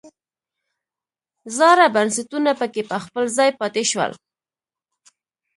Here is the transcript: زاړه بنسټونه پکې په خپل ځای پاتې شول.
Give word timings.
زاړه 1.57 1.85
بنسټونه 1.95 2.51
پکې 2.59 2.81
په 2.89 2.97
خپل 3.03 3.25
ځای 3.37 3.49
پاتې 3.59 3.83
شول. 3.91 4.11